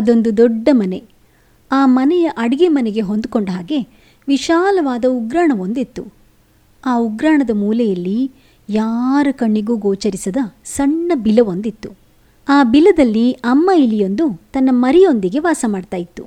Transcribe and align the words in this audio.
ಅದೊಂದು 0.00 0.36
ದೊಡ್ಡ 0.36 0.68
ಮನೆ. 0.72 1.04
ಆ 1.72 1.86
ಮನೆಯ 1.86 2.30
ಅಡಿಗೆ 2.36 2.68
ಮನೆಗೆ 2.68 3.00
ಹೊಂದಿಕೊಂಡ 3.00 3.50
ಹಾಗೆ 3.50 3.78
ವಿಶಾಲವಾದ 4.28 5.04
ಉಗ್ರಾಣವೊಂದಿತ್ತು 5.08 6.04
ಆ 6.86 6.96
ಉಗ್ರಾಣದ 6.98 7.50
ಮೂಲೆಯಲ್ಲಿ 7.52 8.32
ಯಾರ 8.68 9.28
ಕಣ್ಣಿಗೂ 9.32 9.76
ಗೋಚರಿಸದ 9.76 10.36
ಸಣ್ಣ 10.64 11.12
ಬಿಲವೊಂದಿತ್ತು 11.14 11.90
ಆ 12.48 12.62
ಬಿಲದಲ್ಲಿ 12.62 13.32
ಅಮ್ಮ 13.32 13.70
ಇಲಿಯೊಂದು 13.76 14.40
ತನ್ನ 14.52 14.68
ಮರಿಯೊಂದಿಗೆ 14.72 15.38
ವಾಸ 15.38 15.64
ಮಾಡ್ತಾ 15.68 15.96
ಇತ್ತು. 15.96 16.24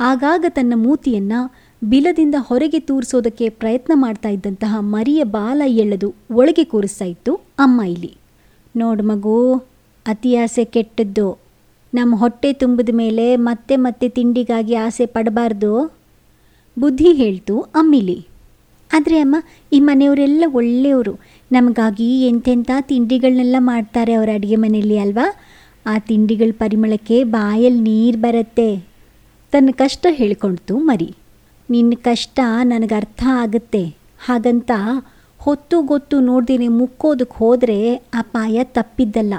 ಆಗಾಗ 0.00 0.44
ತನ್ನ 0.48 0.72
ಮೂತಿಯನ್ನು 0.76 1.52
ಬಿಲದಿಂದ 1.84 2.34
ಹೊರಗೆ 2.38 2.80
ತೂರಿಸೋದಕ್ಕೆ 2.80 3.48
ಪ್ರಯತ್ನ 3.48 3.92
ಮಾಡ್ತಾ 3.94 4.28
ಇದ್ದಂತಹ 4.28 4.76
ಮರಿಯ 4.80 5.24
ಬಾಲ 5.24 5.62
ಎಳೆದು 5.66 6.14
ಒಳಗೆ 6.30 6.64
ಕೂರಿಸ್ತಾ 6.64 7.04
ಇತ್ತು 7.04 7.34
ಅಮ್ಮ 7.34 7.82
ಇಲಿ. 7.82 8.16
ನೋಡು 8.76 9.02
ಮಗು, 9.02 9.56
ಅತಿಯಾಸೆ 10.06 10.64
ಕೆಟ್ಟದ್ದು. 10.64 11.49
ನಮ್ಮ 11.94 12.16
ಹೊಟ್ಟೆ 12.16 12.52
ತುಂಬಿದ 12.52 12.88
ಮೇಲೆ 12.92 13.36
ಮತ್ತೆ 13.36 13.76
ಮತ್ತೆ 13.76 14.08
ತಿಂಡಿಗಾಗಿ 14.08 14.74
ಆಸೆ 14.74 15.06
ಪಡಬಾರ್ದು. 15.06 15.92
ಬುದ್ಧಿ 16.78 17.12
ಹೇಳ್ತು 17.12 17.60
ಅಮ್ಮಿಲಿ. 17.60 18.26
ಆದರೆ 18.92 19.18
ಅಮ್ಮ, 19.18 19.36
ಈ 19.72 19.80
ಮನೆಯವರೆಲ್ಲ 19.80 20.44
ಒಳ್ಳೆಯವರು. 20.54 21.14
ನಮಗಾಗಿ 21.52 22.26
ಎಂತೆಂಥ 22.26 22.70
ತಿಂಡಿಗಳನ್ನೆಲ್ಲ 22.80 23.56
ಮಾಡ್ತಾರೆ 23.58 24.12
ಅವರ 24.12 24.28
ಅಡುಗೆ 24.34 24.56
ಮನೆಯಲ್ಲಿ 24.56 24.98
ಅಲ್ವಾ? 24.98 25.34
ಆ 25.86 25.98
ತಿಂಡಿಗಳ 25.98 26.50
ಪರಿಮಳಕ್ಕೆ 26.52 27.24
ಬಾಯಲ್ಲಿ 27.24 27.80
ನೀರು 27.80 28.18
ಬರುತ್ತೆ. 28.18 28.76
ತನ್ನ 29.52 29.70
ಕಷ್ಟ 29.72 30.06
ಹೇಳ್ಕೊಳ್ತು 30.10 30.78
ಮರಿ. 30.78 31.14
ನಿನ್ನ 31.70 31.92
ಕಷ್ಟ 32.02 32.40
ನನಗೆ 32.62 32.94
ಅರ್ಥ 32.94 33.24
ಆಗುತ್ತೆ. 33.26 33.84
ಹಾಗಂತ 34.24 34.70
ಹೊತ್ತು 35.38 35.82
ಗೊತ್ತು 35.82 36.20
ನೋಡ್ದಿನಿ 36.20 36.68
ಮುಕ್ಕೋದಕ್ಕೆ 36.68 37.36
ಹೋದರೆ 37.38 37.94
ಅಪಾಯ 37.94 38.64
ತಪ್ಪಿದ್ದಲ್ಲ. 38.64 39.34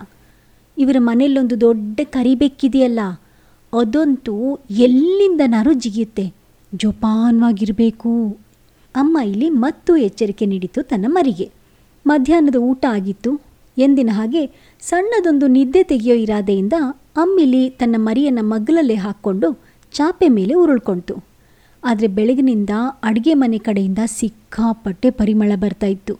ಇವರ 0.78 0.98
ಮನೆಯಲ್ಲೊಂದು 1.00 1.62
ದೊಡ್ಡ 1.62 2.00
ಕರಿಬೇಕಿದೆಯಲ್ಲ, 2.04 3.02
ಅದಂತೂ 3.74 4.36
ಎಲ್ಲಿಂದನಾರು 4.80 5.74
ಜಿಗಿಯುತ್ತೆ. 5.74 6.26
ಜೋಪಾನವಾಗಿರಬೇಕು. 6.76 8.12
ಅಮ್ಮ 8.96 9.18
ಇಲ್ಲಿ 9.26 9.50
ಮತ್ತೂ 9.50 9.96
ಎಚ್ಚರಿಕೆ 9.96 10.46
ನೀಡಿತು 10.46 10.82
ತನ್ನ 10.82 11.06
ಮರಿಗೆ. 11.08 11.48
ಮಧ್ಯಾಹ್ನದ 12.06 12.56
ಊಟ 12.56 12.86
ಆಗಿತ್ತು. 12.90 13.32
ಎಂದಿನ 13.78 14.10
ಹಾಗೆ 14.14 14.44
ಸಣ್ಣದೊಂದು 14.82 15.48
ನಿದ್ದೆ 15.48 15.84
ತೆಗೆಯೋ 15.84 16.16
ಇರಾದೆಯಿಂದ 16.16 16.74
ಅಮ್ಮಿಲಿ 17.18 17.70
ತನ್ನ 17.70 17.96
ಮರಿಯನ್ನು 17.98 18.44
ಮಗ್ಗಲಲ್ಲೇ 18.44 18.96
ಹಾಕ್ಕೊಂಡು 18.96 19.48
ಚಾಪೆ 19.94 20.28
ಮೇಲೆ 20.28 20.54
ಉರುಳ್ಕೊಳ್ತು 20.54 21.16
ಆದರೆ 21.84 22.08
ಬೆಳಗಿನಿಂದ 22.08 22.74
ಅಡುಗೆ 23.04 23.34
ಮನೆ 23.34 23.58
ಕಡೆಯಿಂದ 23.58 24.02
ಸಿಕ್ಕಾಪಟ್ಟೆ 24.06 25.10
ಪರಿಮಳ 25.10 25.52
ಬರ್ತಾ 25.56 25.88
ಇತ್ತು. 25.88 26.14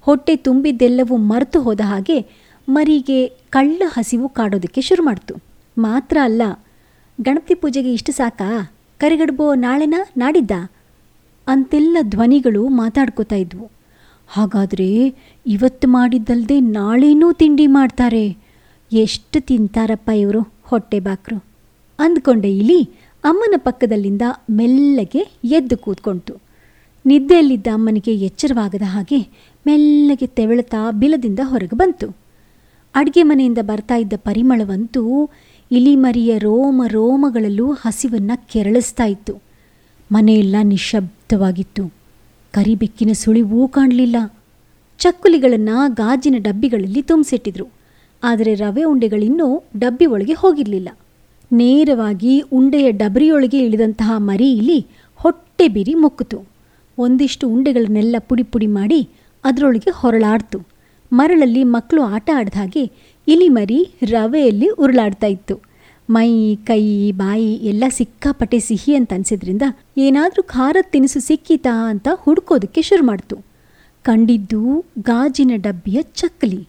ಹೊಟ್ಟೆ 0.00 0.36
ತುಂಬಿದ್ದೆಲ್ಲವೂ 0.36 1.16
ಮರೆತು 1.16 1.60
ಹೋದ 1.60 1.80
ಹಾಗೆ 1.84 2.18
ಮರಿಗೆ 2.68 3.28
ಕಳ್ಳ 3.28 3.82
ಹಸಿವು 3.86 4.28
ಕಾಡೋದಕ್ಕೆ 4.28 4.80
ಶುರು 4.80 5.02
ಮಾಡ್ತು. 5.02 5.34
ಮಾತ್ರ 5.78 6.18
ಅಲ್ಲ, 6.22 6.42
ಗಣಪತಿ 7.20 7.54
ಪೂಜೆಗೆ 7.54 7.92
ಇಷ್ಟು 7.92 8.12
ಸಾಕಾ? 8.12 8.72
ಕರಿಗಡ್ಬೋ 8.98 9.54
ನಾಳೆನಾ, 9.54 10.06
ನಾಡಿದ್ದ? 10.16 10.50
ಅಂತೆಲ್ಲ 11.46 11.96
ಧ್ವನಿಗಳು 12.02 12.68
ಮಾತಾಡ್ಕೋತಾ 12.68 13.36
ಇದ್ವು. 13.36 13.70
ಹಾಗಾದರೆ 14.28 15.14
ಇವತ್ತು 15.46 15.88
ಮಾಡಿದ್ದಲ್ಲದೆ 15.88 16.60
ನಾಳೆನೂ 16.60 17.32
ತಿಂಡಿ 17.32 17.66
ಮಾಡ್ತಾರೆ. 17.66 18.36
ಎಷ್ಟು 18.92 19.40
ತಿಂತಾರಪ್ಪ 19.40 20.10
ಇವರು, 20.10 20.40
ಹೊಟ್ಟೆ 20.64 21.00
ಬಾಕ್ರು. 21.00 21.44
ಅಂದ್ಕೊಂಡೆ 21.98 22.56
ಇಲಿ 22.56 22.90
ಅಮ್ಮನ 23.24 23.54
ಪಕ್ಕದಲ್ಲಿಂದ 23.58 24.22
ಮೆಲ್ಲಗೆ 24.50 25.32
ಎದ್ದು 25.44 25.76
ಕೂತ್ಕೊಂತು 25.76 26.34
ನಿದ್ದೆಯಲ್ಲಿದ್ದ 27.06 27.66
ಅಮ್ಮನಿಗೆ 27.66 28.14
ಎಚ್ಚರವಾಗದ 28.14 28.82
ಹಾಗೆ 28.82 29.18
ಮೆಲ್ಲಗೆ 29.66 30.26
ತೆವಳುತ್ತಾ 30.26 30.90
ಬಿಲದಿಂದ 30.90 31.38
ಹೊರಗೆ 31.42 31.76
ಬಂತು. 31.76 32.21
ಅಡುಗೆ 32.94 33.22
ಮನೆಯಿಂದ 33.22 33.58
ಬರ್ತಾ 33.62 33.94
ಇದ್ದ 33.94 34.12
ಪರಿಮಳವಂತೂ 34.16 35.30
ಇಲಿಮರಿಯ 35.70 36.38
ರೋಮ 36.38 36.82
ರೋಮಗಳಲ್ಲೂ 36.86 37.72
ಹಸಿವನ್ನು 37.72 38.48
ಕೆರಳಿಸ್ತಾ 38.48 39.04
ಇತ್ತು. 39.04 39.42
ಮನೆಯೆಲ್ಲ 40.12 40.56
ನಿಶ್ಶಬ್ದವಾಗಿತ್ತು 40.62 41.92
ಕರಿಬೆಕ್ಕಿನ 42.52 43.10
ಸುಳಿವೂ 43.12 43.68
ಕಾಣಲಿಲ್ಲ. 43.68 44.16
ಚಕ್ಕುಲಿಗಳನ್ನು 44.98 45.92
ಗಾಜಿನ 45.94 46.34
ಡಬ್ಬಿಗಳಲ್ಲಿ 46.38 47.02
ತುಂಬಿಸಿಟ್ಟಿದ್ರು. 47.02 47.66
ಆದರೆ 48.22 48.54
ರವೆ 48.54 48.82
ಉಂಡೆಗಳಿನ್ನೂ 48.82 49.62
ಡಬ್ಬಿ 49.78 50.06
ಒಳಗೆ 50.06 50.32
ಹೋಗಿರಲಿಲ್ಲ. 50.32 50.88
ನೇರವಾಗಿ 51.52 52.40
ಉಂಡೆಯ 52.52 52.90
ಡಬರಿಯೊಳಗೆ 52.90 53.58
ಇಳಿದಂತಹ 53.58 54.12
ಮರಿ 54.16 54.52
ಇಲಿ 54.52 54.86
ಹೊಟ್ಟೆ 55.14 55.68
ಬಿರಿ 55.68 55.94
ಮುಕ್ಕಿತು. 55.94 56.44
ಒಂದಿಷ್ಟು 56.98 57.48
ಉಂಡೆಗಳನ್ನೆಲ್ಲ 57.48 58.16
ಪುಡಿ 58.18 58.42
ಪುಡಿ 58.42 58.66
ಮಾಡಿ 58.66 59.08
ಅದರೊಳಗೆ 59.44 59.90
ಹೊರಳಾಡ್ತು. 59.90 60.71
ಮರಳಲ್ಲಿ 61.12 61.64
ಮಕ್ಕಳು 61.64 62.02
ಆಟ 62.02 62.30
ಆಡ್ದ 62.34 62.54
ಹಾಗೆ 62.54 62.90
ಇಲಿ 63.28 63.48
ಮರಿ 63.48 63.90
ರವೆಯಲ್ಲಿ 64.02 64.68
ಉರುಳಾಡ್ತಾ 64.68 65.26
ಇತ್ತು. 65.26 65.62
ಮೈ, 66.10 66.54
ಕೈ, 66.54 67.10
ಬಾಯಿ 67.10 67.54
ಎಲ್ಲ 67.54 67.84
ಸಿಕ್ಕಾಪಟ್ಟೆ 67.88 68.58
ಸಿಹಿ 68.58 68.94
ಅಂತ 68.94 69.12
ಅನ್ಸಿದ್ರಿಂದ 69.12 69.62
ಏನಾದರೂ 69.98 70.42
ಖಾರದ 70.42 70.84
ತಿನಿಸು 70.90 71.20
ಸಿಕ್ಕಿತಾ 71.20 71.88
ಅಂತ 71.88 72.08
ಹುಡ್ಕೋದಕ್ಕೆ 72.12 72.82
ಶುರು 72.82 73.04
ಮಾಡ್ತು. 73.06 73.36
ಕಂಡಿದ್ದು 74.02 74.84
ಗಾಜಿನ 75.02 75.50
ಡಬ್ಬಿಯ 75.56 76.02
ಚಕ್ಕಲಿ 76.02 76.68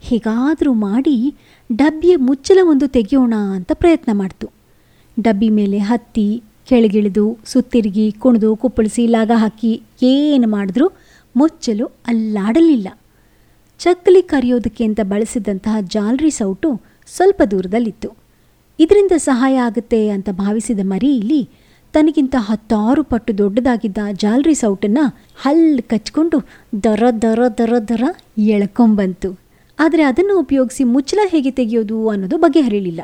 ಹೇಗಾದರೂ 0.00 0.72
ಮಾಡಿ 0.72 1.34
ಡಬ್ಬಿಯ 1.72 2.16
ಮುಚ್ಚಲ 2.16 2.58
ಒಂದು 2.62 2.86
ತೆಗೆಯೋಣ 2.88 3.34
ಅಂತ 3.34 3.70
ಪ್ರಯತ್ನ 3.74 4.12
ಮಾಡ್ತು. 4.12 4.46
ಡಬ್ಬಿ 5.20 5.48
ಮೇಲೆ 5.48 5.78
ಹತ್ತಿ, 5.78 6.42
ಕೆಳಗಿಳಿದು, 6.68 7.38
ಸುತ್ತಿರುಗಿ, 7.44 8.12
ಕುಣಿದು, 8.12 8.56
ಕುಪ್ಪಳಿಸಿ, 8.56 9.06
ಲಾಗ 9.06 9.30
ಹಾಕಿ, 9.34 9.82
ಏನು 10.02 10.48
ಮಾಡಿದ್ರೂ 10.48 10.92
ಮುಚ್ಚಲು 11.36 11.86
ಅಲ್ಲಾಡಲಿಲ್ಲ. 11.86 12.88
ಚಕ್ಕಲಿ 13.78 14.22
ಕರೆಯೋದಕ್ಕೆ 14.22 14.84
ಅಂತ 14.84 15.00
ಬಳಸಿದಂತಹ 15.02 15.76
ಜಾಲ್ರಿ 15.80 16.30
ಸೌಟು 16.30 16.82
ಸ್ವಲ್ಪ 17.06 17.42
ದೂರದಲ್ಲಿತ್ತು. 17.50 18.08
ಇದರಿಂದ 18.78 19.12
ಸಹಾಯ 19.16 19.56
ಆಗುತ್ತೆ 19.56 20.08
ಅಂತ 20.08 20.28
ಭಾವಿಸಿದ 20.32 20.80
ಮರಿ 20.82 21.16
ಇಲ್ಲಿ 21.16 21.48
ತನಗಿಂತ 21.94 22.34
ಹತ್ತಾರು 22.38 23.02
ಪಟ್ಟು 23.02 23.38
ದೊಡ್ಡದಾಗಿದ್ದ 23.38 23.98
ಜಾಲ್ರಿ 24.12 24.54
ಸೌಟನ್ನು 24.54 25.04
ಹಲ್ಲು 25.36 25.82
ಕಚ್ಕೊಂಡು 25.88 26.38
ದರ 26.84 27.04
ದರ 27.22 27.40
ದರ 27.58 27.74
ದರ 27.78 28.04
ಎಳ್ಕೊಂಬಂತು. 28.38 29.30
ಆದರೆ 29.78 30.02
ಅದನ್ನು 30.02 30.38
ಉಪಯೋಗಿಸಿ 30.38 30.84
ಮುಚ್ಚಲ 30.84 31.20
ಹೇಗೆ 31.24 31.50
ತೆಗೆಯೋದು 31.50 32.08
ಅನ್ನೋದು 32.08 32.38
ಬಗೆಹರಿಲಿಲ್ಲ. 32.38 33.00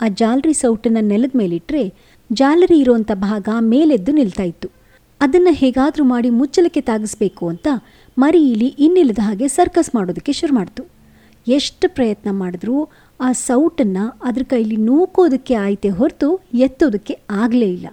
ಆ 0.00 0.08
ಜಾಲರಿ 0.08 0.52
ಸೌಟನ್ನು 0.52 1.00
ನೆಲದ 1.00 1.30
ಮೇಲಿಟ್ಟರೆ 1.36 1.84
ಜಾಲರಿ 2.32 2.78
ಇರುವಂಥ 2.78 3.10
ಭಾಗ 3.14 3.48
ಮೇಲೆದ್ದು 3.60 4.12
ನಿಲ್ತಾ 4.12 4.42
ಇತ್ತು. 4.42 4.77
ಅದನ್ನು 5.20 5.52
ಹೇಗಾದರೂ 5.54 6.04
ಮಾಡಿ 6.04 6.30
ಮುಚ್ಚಲಕ್ಕೆ 6.30 6.80
ತಾಗಿಸ್ಬೇಕು 6.80 7.48
ಅಂತ 7.48 7.68
ಮರಿ 8.18 8.50
ಇಲಿ 8.50 8.66
ಇನ್ನಿಲ್ಲದ 8.66 9.18
ಹಾಗೆ 9.22 9.48
ಸರ್ಕಸ್ 9.48 9.94
ಮಾಡೋದಕ್ಕೆ 9.94 10.32
ಶುರು 10.32 10.54
ಮಾಡಿತು. 10.54 10.82
ಎಷ್ಟು 11.46 11.94
ಪ್ರಯತ್ನ 11.94 12.28
ಮಾಡಿದ್ರೂ 12.30 12.88
ಆ 13.20 13.32
ಸೌಟನ್ನು 13.32 14.04
ಅದ್ರ 14.22 14.42
ಕೈಲಿ 14.42 14.76
ನೂಕೋದಕ್ಕೆ 14.76 15.54
ಆಯ್ತೆ 15.54 15.90
ಹೊರತು 15.90 16.28
ಎತ್ತೋದಕ್ಕೆ 16.54 17.14
ಆಗಲೇ 17.30 17.72
ಇಲ್ಲ. 17.72 17.86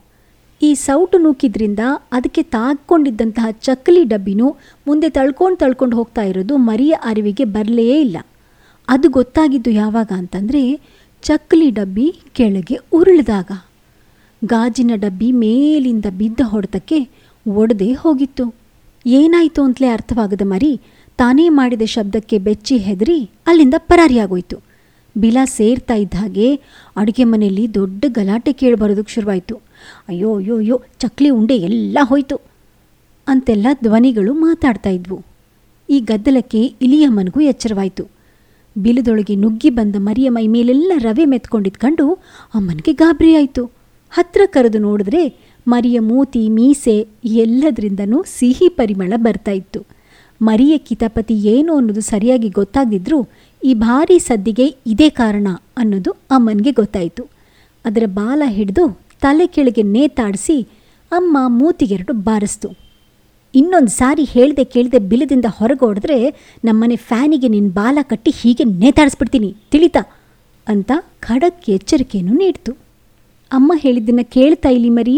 ಈ 0.62 0.74
ಸೌಟು 0.74 1.18
ನೂಕಿದ್ರಿಂದ 1.18 1.80
ಅದಕ್ಕೆ 2.12 2.44
ತಾಗ್ಕೊಂಡಿದ್ದಂತಹ 2.44 3.48
ಚಕ್ಕಲಿ 3.52 4.04
ಡಬ್ಬಿನೂ 4.04 4.50
ಮುಂದೆ 4.88 5.10
ತಳ್ಕೊಂಡು 5.10 5.58
ತಳ್ಕೊಂಡು 5.58 5.96
ಹೋಗ್ತಾ 5.98 6.24
ಇರೋದು 6.24 6.58
ಮರಿಯ 6.58 6.94
ಅರಿವಿಗೆ 7.04 7.44
ಬರಲೇ 7.44 8.02
ಇಲ್ಲ. 8.02 8.18
ಅದು 8.88 9.10
ಗೊತ್ತಾಗಿದ್ದು 9.10 9.72
ಯಾವಾಗ 9.72 10.12
ಅಂತಂದರೆ 10.16 10.64
ಚಕ್ಕಲಿ 11.24 11.70
ಡಬ್ಬಿ 11.70 12.08
ಕೆಳಗೆ 12.34 12.76
ಉರುಳಿದಾಗ. 12.94 13.52
ಗಾಜಿನ 14.46 14.92
ಡಬ್ಬಿ 14.96 15.32
ಮೇಲಿಂದ 15.32 16.06
ಬಿದ್ದ 16.18 16.40
ಹೊಡೆತಕ್ಕೆ 16.44 17.10
ಒಡೆದೇ 17.48 17.92
ಹೋಗಿತ್ತು. 17.94 18.56
ಏನಾಯಿತು 19.06 19.64
ಅಂತಲೇ 19.64 19.88
ಅರ್ಥವಾಗದ 19.88 20.42
ಮರಿ 20.46 20.82
ತಾನೇ 21.18 21.50
ಮಾಡಿದ 21.50 21.82
ಶಬ್ದಕ್ಕೆ 21.86 22.38
ಬೆಚ್ಚಿ 22.38 22.78
ಹೆದರಿ 22.78 23.30
ಅಲ್ಲಿಂದ 23.48 23.74
ಪರಾರಿಯಾಗೋಯ್ತು. 23.78 24.58
ಬಿಲ 25.18 25.38
ಸೇರ್ತಾ 25.44 25.94
ಇದ್ದ 25.94 26.14
ಹಾಗೆ 26.14 26.56
ಅಡುಗೆ 26.96 27.24
ಮನೆಯಲ್ಲಿ 27.24 27.74
ದೊಡ್ಡ 27.74 28.06
ಗಲಾಟೆ 28.08 28.54
ಕೇಳಿಬರೋದಕ್ಕೆ 28.54 29.14
ಶುರುವಾಯಿತು. 29.14 29.56
ಅಯ್ಯೋ 30.10 30.38
ಅಯ್ಯೋ 30.38 30.58
ಅಯ್ಯೋ, 30.58 30.82
ಚಕ್ಲಿ 31.00 31.30
ಉಂಡೆ 31.30 31.58
ಎಲ್ಲ 31.58 31.98
ಹೋಯ್ತು. 32.04 32.42
ಅಂತೆಲ್ಲ 33.28 33.68
ಧ್ವನಿಗಳು 33.84 34.34
ಮಾತಾಡ್ತಾ 34.34 34.90
ಇದ್ವು. 34.90 35.22
ಈ 35.90 36.00
ಗದ್ದಲಕ್ಕೆ 36.00 36.62
ಇಲಿಯಮ್ಮನಿಗೂ 36.82 37.40
ಎಚ್ಚರವಾಯಿತು. 37.40 38.08
ಬಿಲದೊಳಗೆ 38.78 39.36
ನುಗ್ಗಿ 39.36 39.70
ಬಂದ 39.70 39.96
ಮರಿಯ 40.00 40.30
ಮೈ 40.30 40.48
ಮೇಲೆಲ್ಲ 40.48 40.92
ರವೆ 40.98 41.26
ಮೆತ್ಕೊಂಡಿದ್ಕಂಡು 41.26 42.14
ಅಮ್ಮನಿಗೆ 42.56 42.94
ಗಾಬರಿ 42.94 43.36
ಆಯಿತು 43.36 43.72
ಹತ್ರ 44.12 44.42
ಕರೆದು 44.56 44.80
ನೋಡಿದ್ರೆ 44.88 45.24
ಮರಿಯ 45.68 45.98
ಮೂತಿ, 46.10 46.42
ಮೀಸೆ 46.58 46.96
ಎಲ್ಲದರಿಂದನೂ 47.44 48.18
ಸಿಹಿ 48.38 48.68
ಪರಿಮಳ 48.80 49.14
ಬರ್ತಾ 49.26 49.54
ಇತ್ತು. 49.60 49.80
ಮರಿಯ 50.42 50.74
ಕಿತಾಪತಿ 50.88 51.36
ಏನು 51.54 51.72
ಅನ್ನೋದು 51.80 52.02
ಸರಿಯಾಗಿ 52.12 52.50
ಗೊತ್ತಾಗದಿದ್ರೂ 52.60 53.20
ಈ 53.62 53.74
ಭಾರಿ 53.84 54.18
ಸದ್ದಿಗೆ 54.28 54.66
ಇದೇ 54.94 55.10
ಕಾರಣ 55.20 55.48
ಅನ್ನೋದು 55.82 56.12
ಅಮ್ಮನಿಗೆ 56.38 56.74
ಗೊತ್ತಾಯಿತು. 56.82 57.24
ಅದರ 57.86 58.04
ಬಾಲ 58.20 58.42
ಹಿಡಿದು 58.58 58.86
ತಲೆ 59.24 59.46
ಕೆಳಗೆ 59.56 59.84
ನೇತಾಡಿಸಿ 59.96 60.58
ಅಮ್ಮ 61.12 61.38
ಮೂತಿಗೆರಡು 61.60 62.14
ಬಾರಿಸ್ತು. 62.28 62.70
ಇನ್ನೊಂದು 63.54 63.92
ಸಾರಿ 64.00 64.24
ಹೇಳ್ದೆ 64.34 64.64
ಕೇಳದೆ 64.74 65.00
ಬಿಲದಿಂದ 65.12 65.48
ಹೊರಗೋಡಿದ್ರೆ 65.58 66.18
ನಮ್ಮನೆ 66.68 66.96
ಫ್ಯಾನಿಗೆ 67.10 67.50
ನಿನ್ನ 67.56 67.70
ಬಾಲ 67.80 67.98
ಕಟ್ಟಿ 68.12 68.32
ಹೀಗೆ 68.40 68.64
ನೇತಾಡಿಸ್ಬಿಡ್ತೀನಿ, 68.82 69.50
ತಿಳಿತಾ? 69.74 70.04
ಅಂತ 70.68 70.92
ಖಡಕ್ 71.28 71.70
ಎಚ್ಚರಿಕೆಯನ್ನು 71.76 72.36
ನೀಡ್ತು. 72.42 72.72
ಅಮ್ಮ 73.56 73.74
ಹೇಳಿದ್ದನ್ನು 73.76 74.26
ಕೇಳ್ತಾ 74.32 74.70
ಇಲ್ಲಿ 74.70 74.90
ಮರಿ 74.90 75.18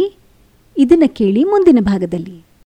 ಇದನ್ನು 0.78 1.16
ಕೇಳಿ 1.16 1.44
ಮುಂದಿನ 1.44 1.80
ಭಾಗದಲ್ಲಿ. 1.82 2.47